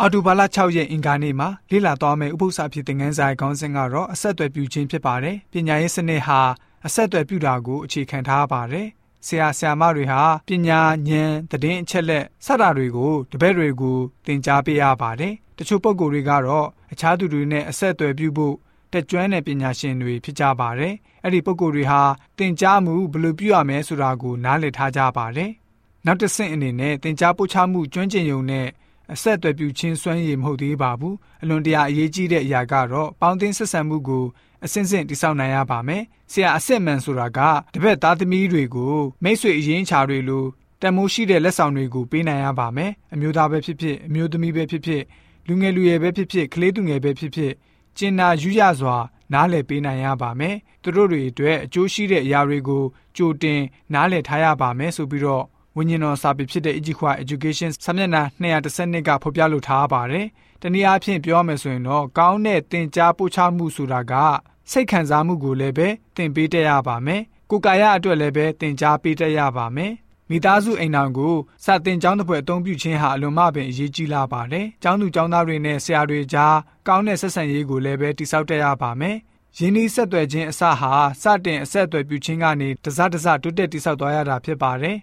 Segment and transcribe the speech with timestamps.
[0.00, 6.40] အော်တိုဘာလ6ရက်အင်္ဂါနေ့မှာလေ့လာသွားမယ့်ဥပုသ္စာဖြစ်တဲ့ငန်းစာခေါင်းစဉ်ကတော့အဆက်အသွယ်ပြုခြင်းဖြစ်ပါတယ်။ပညာရေးစနစ်ဟာ
[6.86, 8.86] အဆက်အသွယ်ပြုတာကိုအခြေခံထားပါတယ်။
[9.26, 18.54] ဆရာဆရာမတွေဟာပညာဉာဏ်သတင်းအချက်လက်စတာတွေကိုတပည့်တွေကိုသင်ကြားပေးရပါတယ်။တချို့ပုဂ္ဂိုလ်တွေကတော့အခြားသူတွေနဲ့အဆက်အသွယ်ပြုဖို့
[18.92, 20.94] တက်ကြွတဲ့ပညာရှင်တွေဖြစ်ကြပါတယ်။
[21.24, 22.02] အဲ့ဒီပုဂ္ဂိုလ်တွေဟာ
[22.38, 25.50] သင်ကြားမှုဘယ်လိုပြုရမလဲဆိုတာကိုနားလည်ထားကြပါတယ်။
[26.06, 28.68] နောက်တစ်ဆင့်အနေနဲ့သင်ကြားပို့ချမှုကျွမ်းကျင်ရုံနဲ့
[29.12, 34.24] အဆက်အသွယ်ပြုခြင်းစွမ်းရည်မဟုတ်သေးပါဘူးအလွန်တရာအရေးကြီးတဲ့အရာကတော့ပေါင်းသင်းဆက်ဆံမှုကို
[34.64, 36.02] အစဉ်စဉ်တိစောက်နိုင်ရပါမယ်
[36.32, 37.38] ဆရာအစစ်မှန်ဆိုတာက
[37.74, 40.44] တပည့်သားသမီးတွေကိုမိတ်ဆွေအရင်းချာတွေလို
[40.80, 45.02] တန်မိုးရှိတဲ့လက်ဆောင်တွေကိုပေးနိုင်ရပါမယ်အမျိုးသားပဲဖြစ်ဖြစ်အမျိုးသမီးပဲဖြစ်ဖြစ်
[45.48, 47.52] လူငယ်လူရွယ်ပဲဖြစ်ဖြစ်ကလေးသူငယ်ပဲဖြစ်ဖြစ်
[47.96, 48.96] ကျင်နာယူရစွာ
[49.32, 52.82] နားလည်ပေးနိုင်ရပါမယ်သူတို့တွေအတွက်အကျိုးရှိတဲ့အရာတွေကို
[53.16, 53.60] ကြိုတင်
[53.94, 55.44] နားလည်ထားရပါမယ်ဆိုပြီးတော့
[55.76, 60.26] ဝိညာဉ်တော်စာပေဖြစ်တဲ့ Ejiqua Education စာမျက်နှာ212ကဖော်ပြလိုထားပါတယ်။
[60.62, 64.12] တနည်းအားဖြင့်ပြောမယ်ဆိုရင်တော့ကောင်းတဲ့သင်ကြားပို့ချမှုဆိုတာက
[64.70, 69.92] စိတ်ခံစားမှုကိုလည်းပဲသင်ပေးတတ်ရပါမယ်။ကိုယ်ကာယအတွက်လည်းပဲသင်ကြားပေးတတ်ရပါမယ်။
[70.30, 76.56] မိသားစုအိမ်တော်ကိုစတင်ကျောင်းတစ်ပွဲအသုံးပြုခြင်းဟာအလွန်မှပင်အရေးကြီးလာပါတယ်။ကျောင်းသူကျောင်းသားတွေနဲ့ဆရာတွေကြား
[76.88, 79.16] ကောင်းတဲ့ဆက်ဆံရေးကိုလည်းပဲတည်ဆောက်တတ်ရပါမယ်။
[79.58, 84.96] ယင်းဤဆက်သွယ်ခြင်းအစဟာစတင်အဆက်အသွယ်ပြုခြင်းကနေတစတစတိုးတက်တိဆောက်သွားရတာဖြစ်ပါတယ်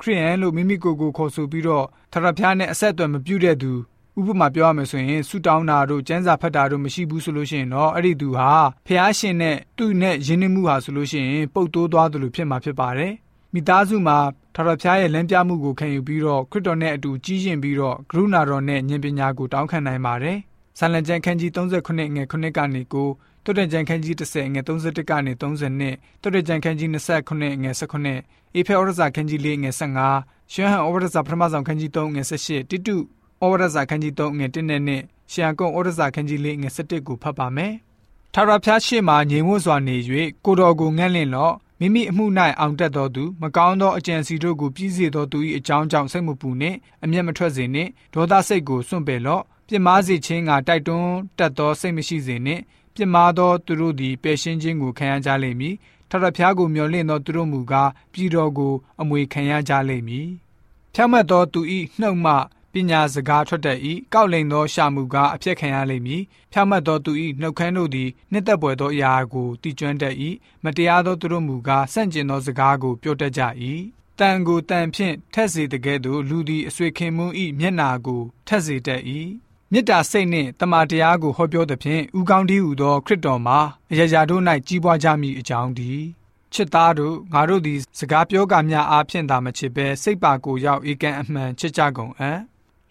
[0.00, 3.72] ခရိယန်လို့မိမိကိုယ်ကိုခေါ်ဆိုပြီးတော့ထရဖျားနဲ့အဆက်အသွယ်မပြုတဲ့သူ
[4.18, 8.50] ဥပမာပြောရမယ်ဆိုရင်ဆူတောင်းတာတို့ကျန်းစာဖတ်တာတို့မရှိဘူးဆိုလို့ရှိရင်တော့အဲ့ဒီသူဟာ
[8.86, 13.12] ဖះရှင်နဲ့သူ့နဲ့ယဉ်နှမှုဟာဆိုလို့ရှိရင်ပုတ်တိုးသွားသလိုဖြစ်မှာဖြစ်ပါတယ်
[13.54, 14.18] မိသားစုမှာ
[14.54, 20.38] ထရဖျားရဲ့လမ်းပြမှုကိုခံယူပြီးတော့ခရစ်တော်နဲ့အတူကြီးရင်ပြီးတော့ကရုဏာတော်နဲ့ဉာဏ်ပညာကိုတောင်းခံနိုင်ပါတယ်
[20.78, 23.08] ဆန်လန်ကျန်ခန်းကြီး39ငွေ9ကနေကို
[23.44, 27.72] တုတ်တန်ကျန်ခန်းကြီး30ငွေ31ကနေ32တုတ်တန်ကျန်ခန်းကြီး29ငွေ
[28.10, 32.96] 19အေဖေဩရစာခန်းကြီး၄ငယ်15ရှမ်းဟန်ဩရစာပထမဆောင်ခန်းကြီး3ငယ်18တိတု
[33.42, 35.02] ဩရစာခန်းကြီး3ငယ်1နဲ့နဲ့
[35.32, 37.74] ရှမ်းကုန်းဩရစာခန်းကြီး၄ငယ်17ကိုဖတ်ပါမယ်။
[38.34, 39.96] ထာဝရဘုရားရှေ့မှငြိမ်ဝတ်စွာနေ၍
[40.44, 42.24] ကိုတော်ကိုငန့်လင့်လော့မိမိအမှု၌
[42.60, 52.62] အောင်တတ်သောသူမကောင်းသောအကြံစီတို့ကိုပြည့်စေသောသူ၏အကြောင်းကြောင့်စိတ်မပူနှင့်အမျက်မထွက်စေနှင့်ဒေါသစိတ်ကိုစွန့်ပယ်လော့ ပြစ်မှားစေခြင်းကတိုက်တွန်းတတ်သောစိတ်မရှိစေနှင့်
[52.94, 55.74] ပြစ်မှားသောသူတို့သည်ပယ်ရှင်းခြင်းကိုခံရကြလိမ့်မည်
[56.10, 60.28] ထထဖျားကိုမျော်လင့်သောသူတို့မူကားပြည်တော်ကိုအမွေခံရကြလိမ့်မည်။
[60.94, 61.60] ဖြောင့်မတ်သောသူ၏
[62.00, 62.34] နှုတ်မှ
[62.72, 63.78] ပညာစကားထွက်တတ်၏
[64.14, 70.14] ကောက်လိန်သောရှာမှုကားအပြည့်ခံရလိမ့်မည်။ဖြောင့်မတ်သောသူ၏နှုတ်ခမ်းတို့သည်နှစ်သက်ပွေသောအရာကိုတည်ကျွမ်းတတ်၏
[70.64, 73.42] မတရားသောသူတို့မူကားဆန့်ကျင်သောစကားကိုပြောတတ်ကြ၏။
[74.18, 79.02] တန်ကိုတန်ဖြင့်ထက်စေတကဲ့သို့လူသည်အဆွေခင်မွန်း၏မျက်နာကိုထက်စေတတ်၏
[79.72, 83.58] မေတ္တာစိတ်နှင့်တမန်တရားကိုဟောပြောသဖြင့်ဥကောင်းတည်းဟူသောခရစ်တော်မှာ
[83.92, 86.04] အရာရာတို့၌ကြီးပွားကြမည်အကြောင်းတည်း
[86.52, 92.38] ချစ်သားတို့ငါတို့သည်စကားပြောကများအားဖြင့်သာမချစ်ဘဲစိတ်ပါကိုရောက်ဧကန်အမှန်ချစ်ကြကုန်အံ့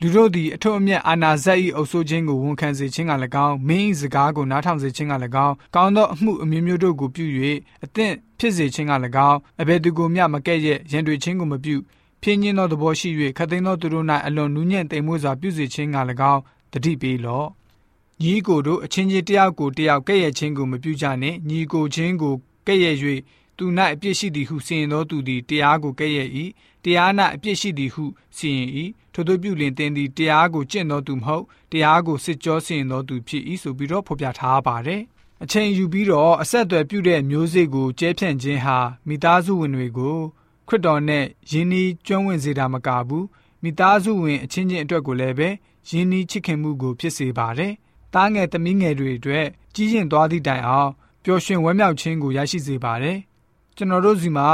[0.02, 3.14] လူတို့သည်အထွတ်အမြတ်အာနာဇက်၏အုပ်ဆိုးခြင်းကိုဝန်ခံစေခြင်းက၎
[3.46, 5.14] င်းမင်း၏စကားကိုနားထောင်စေခြင်းက၎
[5.46, 7.26] င်းကောင်းသောအမှုအမျိုးမျိုးတို့ကိုပြု၍
[7.84, 8.94] အသင့်ဖြစ်စေခြင်းက၎
[9.30, 11.76] င်းအဘယ်သူကိုမျှမကဲ့ရဲ့ရန်တွေခြင်းကိုမပြု
[12.22, 15.98] ဖြင်းညင်းသောသဘောရှိ၍ခတ်သိမ်းသောသူတို့၌အလွန်နူးညံ့သိမ်မွေ့စွာပြုစေခြင်းက၎
[16.34, 16.42] င်း
[16.74, 17.48] တတိပေးလော့
[18.22, 22.34] ညီကိုတို့အချင်းချင်းတယောက်ကိုတယောက်ကဲ့ရဲ့ခြင်းကိုမပြုကြနှင့်ညီကိုချင်းကို
[22.68, 22.96] ကဲ့ရဲ့၍
[23.58, 26.30] သူ၌အပြစ်ရှိသည်ဟုစီရင်သောသူသည်တရားကိုကဲ့ရဲ့၏
[26.84, 28.06] တရား၌အပြစ်ရှိသည်ဟု
[28.38, 28.70] စီရင်၏
[29.14, 35.02] ထို့သောပြုလင်တင်သည်တရားကိုကျင့်သောသူမဟုတ်တရားကိုစစ်ကြောစီရင်သောသူဖြစ်၏ဆိုပြီးတော့ဖော်ပြထားပါတယ်
[35.44, 38.78] အချိန်ယူပြီးတော့အဆက်အသွယ်ပြုတဲ့မျိုးစေ့ကိုကျဲဖြန့်ခြင်းဟာ
[39.08, 40.18] မိသားစုဝင်တွေကို
[40.68, 43.26] ခရစ်တော်နဲ့ယဉ်ဤကျွမ်းဝင်စေတာမကဘူး
[43.64, 45.50] မိသားစုဝင်အချင်းချင်းအတွက်ကိုလည်းပဲ
[45.90, 47.74] ရင်းနှီးချစ်ခင်မှုကိုဖြစ်စေပါတယ်။
[48.14, 49.46] တားငယ်သမီးငယ်တွေအတွက်
[49.76, 50.92] ကြီးရင်သွားသည့်တိုင်အောင်
[51.24, 53.18] ပျော်ရွှင်ဝမ်းမြောက်ခြင်းကိုရရှိစေပါတယ်။
[53.76, 54.50] ကျွန်တော်တို့စီမှာ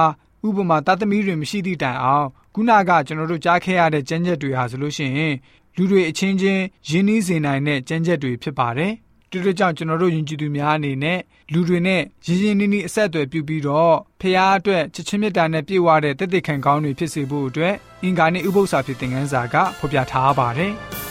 [0.47, 5.35] ဥပမာတာသမီးတွေမရှိသည့်တိုင်အောင်ခုနကကျွန်တော်တို့ကြားခဲ့ရတဲ့ကျမ်းချက်တွေဟာဆိုလို့ရှိရင်
[5.75, 8.91] လူတွေအချင်းချင်းရင်းနှီးစေနိုင်တဲ့ကျမ်းချက်တွေဖြစ်ပါတယ်။
[9.31, 11.19] ဒီလိုကြောင့်ကျွန်တော်တို့ယဉ်ကျေးသူများအနေနဲ့
[11.53, 20.73] လူတွေနဲ့ရင်းရင်းနှီးနှီးအဆက်အသွယ်ပြုပြီးတော့ဖះအတွက်ချစ်ချင်းမြတ်တာနဲ့ပြည့်ဝတဲ့တသက်ခံကောင်းတွေဖြစ်စေဖို့အတွက်အင်္ဂါနဲ့ဥပု္ပ္ပစာဖြစ်တဲ့ငန်းစာကဖော်ပြထားပါတယ်။